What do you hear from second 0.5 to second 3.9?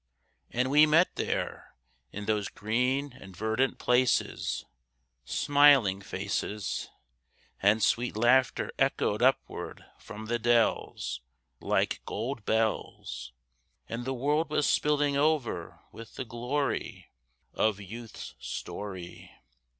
we met there, in those green and verdant